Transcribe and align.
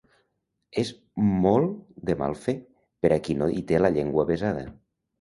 És 0.83 0.89
molt 1.43 1.77
de 2.09 2.17
mal 2.23 2.35
fer 2.49 2.57
per 2.63 3.15
a 3.19 3.23
qui 3.29 3.39
no 3.45 3.55
hi 3.59 3.65
té 3.73 3.87
la 3.87 3.97
llengua 3.99 4.29
avesada. 4.29 4.69